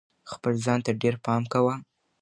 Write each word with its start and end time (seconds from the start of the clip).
خپل 0.31 0.53
ځان 0.65 0.79
ته 0.85 0.91
ډېر 1.01 1.15
پام 1.25 1.43
کوه. 1.53 1.73